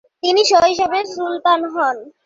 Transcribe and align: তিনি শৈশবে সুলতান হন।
তিনি 0.23 0.41
শৈশবে 0.51 0.99
সুলতান 1.13 1.61
হন। 1.73 1.97